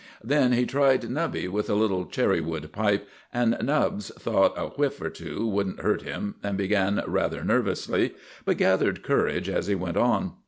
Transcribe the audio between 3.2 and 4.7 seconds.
and Nubbs thought a